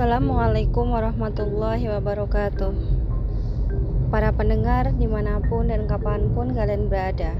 Assalamualaikum 0.00 0.96
warahmatullahi 0.96 1.92
wabarakatuh. 1.92 2.72
Para 4.08 4.32
pendengar 4.32 4.96
di 4.96 5.04
mana 5.04 5.44
pun 5.44 5.68
dan 5.68 5.84
kapan 5.84 6.32
pun 6.32 6.56
kalian 6.56 6.88
berada 6.88 7.36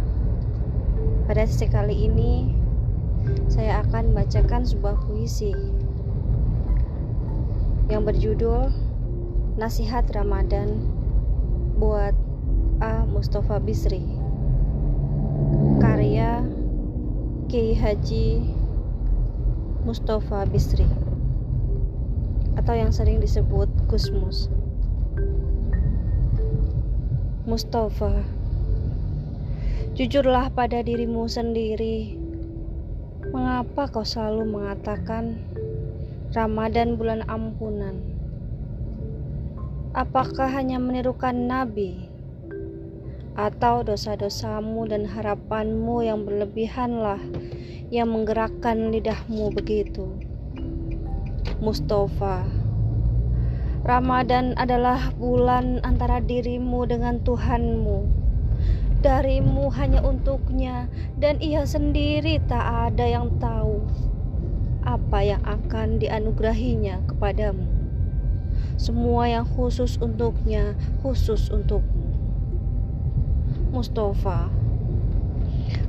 Pada 1.25 1.49
sesi 1.49 1.73
kali 1.73 2.05
ini 2.13 2.53
Saya 3.49 3.81
akan 3.81 4.13
bacakan 4.13 4.69
sebuah 4.69 4.93
puisi 5.09 5.57
Yang 7.89 8.03
berjudul 8.13 8.69
Nasihat 9.57 10.05
Ramadan 10.13 10.85
Buat 11.81 12.13
A. 12.85 13.09
Mustafa 13.09 13.57
Bisri. 13.57 14.05
Karya 15.81 16.45
Kiai 17.49 17.73
Haji 17.73 18.53
Mustafa 19.89 20.45
Bisri 20.45 21.10
atau 22.59 22.75
yang 22.75 22.91
sering 22.91 23.23
disebut 23.23 23.71
Gusmus. 23.87 24.51
Mustafa, 27.51 28.23
jujurlah 29.99 30.55
pada 30.55 30.87
dirimu 30.87 31.27
sendiri. 31.27 32.15
Mengapa 33.31 33.91
kau 33.91 34.07
selalu 34.07 34.47
mengatakan 34.47 35.39
Ramadan 36.31 36.95
bulan 36.95 37.27
ampunan? 37.27 37.99
Apakah 39.91 40.47
hanya 40.55 40.79
menirukan 40.79 41.35
Nabi? 41.35 42.07
Atau 43.35 43.83
dosa-dosamu 43.83 44.87
dan 44.87 45.11
harapanmu 45.11 46.07
yang 46.07 46.23
berlebihanlah 46.23 47.19
yang 47.91 48.15
menggerakkan 48.15 48.95
lidahmu 48.95 49.51
begitu? 49.51 50.30
Mustafa. 51.61 52.49
Ramadan 53.81 54.53
adalah 54.61 55.13
bulan 55.17 55.81
antara 55.85 56.21
dirimu 56.21 56.85
dengan 56.85 57.21
Tuhanmu. 57.25 58.09
Darimu 59.01 59.73
hanya 59.73 60.05
untuknya 60.05 60.93
dan 61.17 61.41
ia 61.41 61.65
sendiri 61.65 62.41
tak 62.45 62.93
ada 62.93 63.09
yang 63.09 63.33
tahu 63.41 63.81
apa 64.85 65.25
yang 65.25 65.41
akan 65.45 65.97
dianugerahinya 65.97 67.01
kepadamu. 67.09 67.65
Semua 68.77 69.29
yang 69.29 69.49
khusus 69.49 69.97
untuknya, 70.01 70.77
khusus 71.01 71.49
untukmu. 71.49 72.13
Mustafa 73.71 74.51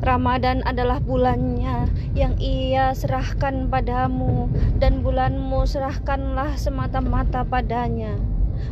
Ramadan 0.02 0.66
adalah 0.66 0.98
bulannya 0.98 1.86
yang 2.18 2.34
ia 2.42 2.92
serahkan 2.98 3.70
padamu 3.70 4.50
dan 4.82 5.06
bulanmu 5.06 5.62
serahkanlah 5.70 6.58
semata-mata 6.58 7.46
padanya. 7.46 8.18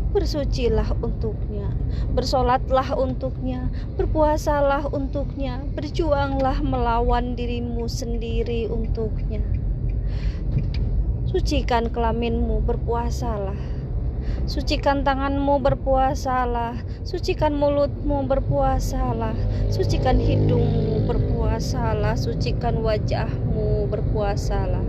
Bersucilah 0.09 0.97
untuknya, 1.01 1.69
bersolatlah 2.13 2.93
untuknya, 2.97 3.69
berpuasalah 3.97 4.89
untuknya, 4.89 5.61
berjuanglah 5.77 6.61
melawan 6.61 7.37
dirimu 7.37 7.85
sendiri 7.85 8.69
untuknya. 8.69 9.41
Sucikan 11.29 11.93
kelaminmu, 11.93 12.65
berpuasalah 12.65 13.78
Sucikan 14.49 15.05
tanganmu 15.05 15.61
berpuasalah. 15.61 16.81
Sucikan 17.05 17.53
mulutmu 17.53 18.25
berpuasalah. 18.25 19.37
Sucikan 19.69 20.17
hidungmu 20.17 21.05
berpuasalah. 21.05 22.17
Sucikan 22.17 22.81
wajahmu 22.81 23.85
berpuasalah. 23.93 24.81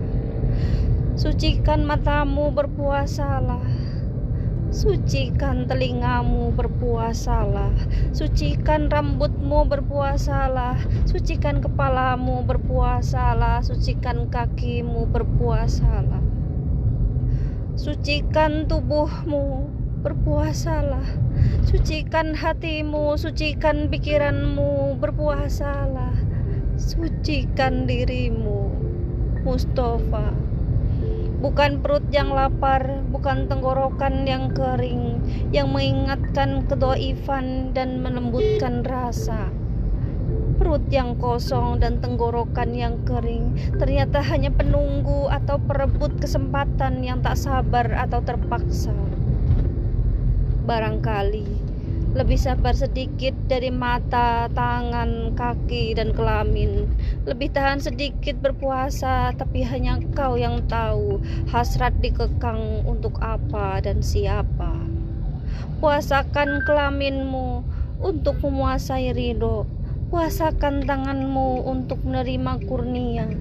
Sucikan 1.13 1.85
matamu 1.85 2.49
berpuasalah. 2.49 3.61
Sucikan 4.73 5.69
telingamu 5.69 6.49
berpuasalah. 6.57 7.69
Sucikan 8.17 8.89
rambutmu 8.89 9.69
berpuasalah. 9.69 10.81
Sucikan 11.05 11.61
kepalamu 11.61 12.41
berpuasalah. 12.49 13.61
Sucikan 13.61 14.25
kakimu 14.33 15.05
berpuasalah 15.05 16.40
Sucikan 17.79 18.67
tubuhmu, 18.67 19.71
berpuasalah. 20.03 21.07
Sucikan 21.63 22.35
hatimu, 22.35 23.15
sucikan 23.15 23.87
pikiranmu, 23.87 24.99
berpuasalah. 24.99 26.11
Sucikan 26.75 27.87
dirimu, 27.87 28.75
Mustafa. 29.47 30.35
Bukan 31.39 31.79
perut 31.79 32.03
yang 32.11 32.35
lapar, 32.35 33.07
bukan 33.07 33.47
tenggorokan 33.47 34.27
yang 34.27 34.51
kering, 34.51 35.23
yang 35.55 35.71
mengingatkan 35.71 36.67
kedoifan 36.67 37.71
dan 37.71 38.03
melembutkan 38.03 38.83
rasa 38.83 39.60
perut 40.61 40.85
yang 40.93 41.17
kosong 41.17 41.81
dan 41.81 41.97
tenggorokan 42.05 42.77
yang 42.77 43.01
kering 43.01 43.57
ternyata 43.81 44.21
hanya 44.21 44.53
penunggu 44.53 45.25
atau 45.25 45.57
perebut 45.57 46.21
kesempatan 46.21 47.01
yang 47.01 47.17
tak 47.25 47.33
sabar 47.33 47.89
atau 47.97 48.21
terpaksa. 48.21 48.93
Barangkali 50.69 51.73
lebih 52.13 52.35
sabar 52.37 52.75
sedikit 52.75 53.33
dari 53.47 53.71
mata, 53.71 54.51
tangan, 54.51 55.31
kaki, 55.31 55.95
dan 55.95 56.11
kelamin. 56.11 56.91
Lebih 57.23 57.55
tahan 57.55 57.79
sedikit 57.79 58.35
berpuasa, 58.43 59.31
tapi 59.31 59.63
hanya 59.63 59.95
kau 60.11 60.35
yang 60.35 60.59
tahu 60.67 61.23
hasrat 61.49 61.95
dikekang 62.03 62.83
untuk 62.83 63.15
apa 63.23 63.79
dan 63.79 64.03
siapa. 64.03 64.75
Puasakan 65.79 66.67
kelaminmu 66.67 67.63
untuk 68.03 68.43
memuasai 68.43 69.15
ridho 69.15 69.63
Puasakan 70.11 70.83
tanganmu 70.83 71.63
untuk 71.63 72.03
menerima 72.03 72.59
kurnia. 72.67 73.31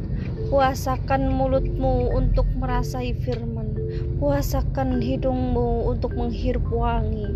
Puasakan 0.54 1.26
mulutmu 1.26 2.14
untuk 2.14 2.46
merasai 2.54 3.10
firman. 3.10 3.74
Puasakan 4.22 5.02
hidungmu 5.02 5.90
untuk 5.90 6.14
menghirup 6.14 6.62
wangi. 6.70 7.26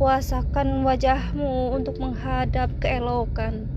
Puasakan 0.00 0.88
wajahmu 0.88 1.76
untuk 1.76 2.00
menghadap 2.00 2.72
keelokan. 2.80 3.68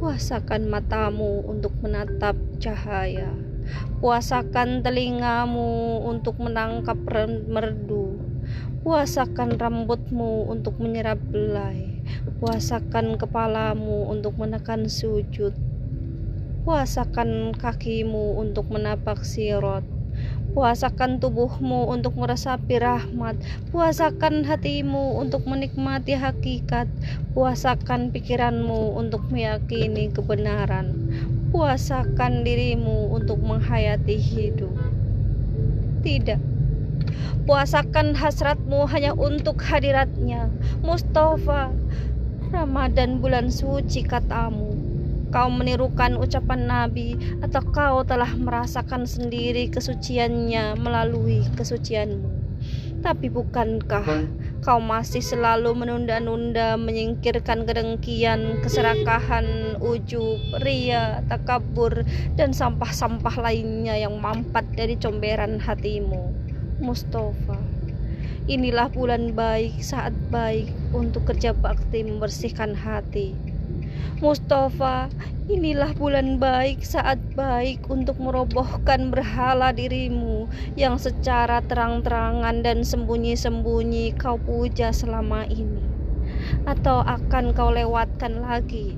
Puasakan 0.00 0.72
matamu 0.72 1.44
untuk 1.44 1.76
menatap 1.84 2.40
cahaya. 2.56 3.28
Puasakan 4.00 4.80
telingamu 4.80 6.00
untuk 6.00 6.40
menangkap 6.40 6.96
merdu. 7.44 8.16
Puasakan 8.80 9.60
rambutmu 9.60 10.48
untuk 10.48 10.80
menyerap 10.80 11.20
belai. 11.28 11.95
Puasakan 12.42 13.16
kepalamu 13.16 14.10
untuk 14.10 14.36
menekan 14.36 14.90
sujud. 14.90 15.56
Puasakan 16.66 17.54
kakimu 17.54 18.42
untuk 18.42 18.68
menapak 18.74 19.22
sirot. 19.22 19.86
Puasakan 20.56 21.20
tubuhmu 21.20 21.92
untuk 21.92 22.16
meresapi 22.16 22.80
rahmat. 22.80 23.36
Puasakan 23.68 24.48
hatimu 24.48 25.20
untuk 25.20 25.44
menikmati 25.44 26.16
hakikat. 26.16 26.88
Puasakan 27.36 28.08
pikiranmu 28.08 28.96
untuk 28.96 29.28
meyakini 29.28 30.08
kebenaran. 30.08 30.96
Puasakan 31.52 32.40
dirimu 32.40 33.12
untuk 33.12 33.36
menghayati 33.44 34.16
hidup. 34.16 34.72
Tidak. 36.00 36.40
Puasakan 37.46 38.18
hasratmu 38.18 38.90
hanya 38.90 39.14
untuk 39.14 39.62
hadiratnya. 39.62 40.50
Mustafa, 40.82 41.70
Ramadan 42.50 43.22
bulan 43.22 43.50
suci 43.50 44.02
katamu. 44.02 44.96
Kau 45.34 45.50
menirukan 45.50 46.14
ucapan 46.16 46.70
Nabi 46.70 47.18
Atau 47.42 47.66
kau 47.74 48.06
telah 48.06 48.30
merasakan 48.38 49.10
sendiri 49.10 49.66
kesuciannya 49.68 50.78
melalui 50.78 51.42
kesucianmu? 51.58 52.30
Tapi 53.02 53.28
bukankah 53.28 54.06
kau 54.64 54.80
masih 54.80 55.20
selalu 55.20 55.76
menunda-nunda 55.76 56.78
Menyingkirkan 56.80 57.68
kedengkian, 57.68 58.62
keserakahan, 58.62 59.76
ujub, 59.82 60.40
ria, 60.62 61.20
takabur 61.28 62.06
Dan 62.38 62.54
sampah-sampah 62.54 63.36
lainnya 63.42 63.98
yang 63.98 64.16
mampat 64.22 64.64
dari 64.78 64.94
comberan 64.96 65.58
hatimu 65.58 66.45
Mustafa 66.76 67.56
Inilah 68.46 68.92
bulan 68.92 69.34
baik, 69.34 69.82
saat 69.82 70.14
baik 70.30 70.70
untuk 70.94 71.26
kerja 71.26 71.50
bakti 71.50 72.06
membersihkan 72.06 72.78
hati. 72.78 73.34
Mustafa, 74.22 75.10
inilah 75.50 75.90
bulan 75.98 76.38
baik, 76.38 76.84
saat 76.86 77.18
baik 77.34 77.90
untuk 77.90 78.22
merobohkan 78.22 79.10
berhala 79.10 79.74
dirimu 79.74 80.46
yang 80.78 80.94
secara 80.94 81.58
terang-terangan 81.64 82.62
dan 82.62 82.86
sembunyi-sembunyi 82.86 84.14
kau 84.14 84.38
puja 84.38 84.94
selama 84.94 85.42
ini. 85.50 85.82
Atau 86.70 87.02
akan 87.02 87.50
kau 87.50 87.74
lewatkan 87.74 88.46
lagi 88.46 88.94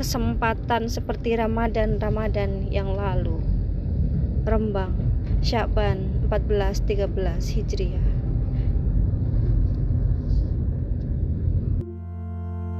kesempatan 0.00 0.88
seperti 0.88 1.36
Ramadan-Ramadan 1.36 2.72
yang 2.72 2.96
lalu. 2.96 3.36
Rembang 4.48 5.07
Syaban 5.40 5.98
1413 6.30 7.54
Hijriah. 7.54 8.06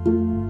thank 0.04 0.16
you 0.16 0.47